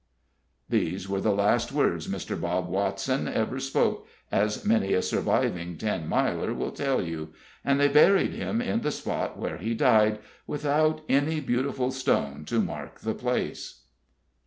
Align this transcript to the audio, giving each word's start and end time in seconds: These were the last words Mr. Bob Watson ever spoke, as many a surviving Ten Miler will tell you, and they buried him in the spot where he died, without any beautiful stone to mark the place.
These 0.67 1.07
were 1.07 1.21
the 1.21 1.31
last 1.31 1.71
words 1.71 2.07
Mr. 2.07 2.33
Bob 2.41 2.67
Watson 2.67 3.27
ever 3.27 3.59
spoke, 3.59 4.07
as 4.31 4.65
many 4.65 4.93
a 4.93 5.01
surviving 5.03 5.77
Ten 5.77 6.07
Miler 6.07 6.55
will 6.55 6.71
tell 6.71 7.03
you, 7.03 7.33
and 7.63 7.79
they 7.79 7.87
buried 7.87 8.33
him 8.33 8.63
in 8.63 8.81
the 8.81 8.89
spot 8.89 9.37
where 9.37 9.57
he 9.57 9.75
died, 9.75 10.17
without 10.47 11.01
any 11.07 11.39
beautiful 11.39 11.91
stone 11.91 12.45
to 12.45 12.59
mark 12.59 13.01
the 13.01 13.13
place. 13.13 13.81